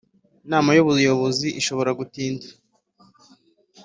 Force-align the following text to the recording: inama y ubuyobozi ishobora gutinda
inama 0.45 0.69
y 0.77 0.81
ubuyobozi 0.83 1.47
ishobora 1.59 1.91
gutinda 1.99 2.47